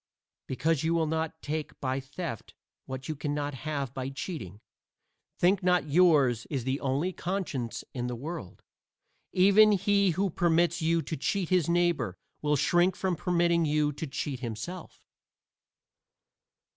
Because 0.47 0.83
you 0.83 0.95
will 0.95 1.05
not 1.05 1.39
take 1.43 1.79
by 1.79 1.99
theft 1.99 2.55
what 2.87 3.07
you 3.07 3.15
can 3.15 3.37
have 3.37 3.93
by 3.93 4.09
cheating, 4.09 4.59
think 5.37 5.61
not 5.61 5.89
yours 5.91 6.47
is 6.47 6.63
the 6.63 6.79
only 6.79 7.13
conscience 7.13 7.83
in 7.93 8.07
the 8.07 8.15
world. 8.15 8.63
Even 9.31 9.73
he 9.73 10.09
who 10.17 10.31
permits 10.31 10.81
you 10.81 11.03
to 11.03 11.15
cheat 11.15 11.49
his 11.49 11.69
neighbor 11.69 12.17
will 12.41 12.55
shrink 12.55 12.95
from 12.95 13.15
permitting 13.15 13.63
you 13.63 13.91
to 13.93 14.07
cheat 14.07 14.39
himself. 14.39 15.03